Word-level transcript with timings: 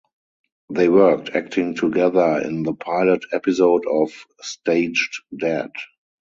They 0.73 0.89
worked 0.89 1.29
acting 1.35 1.75
together 1.75 2.41
in 2.43 2.63
the 2.63 2.73
pilot 2.73 3.23
episode 3.33 3.83
of 3.85 4.11
"Staged 4.41 5.21
Dad". 5.37 5.69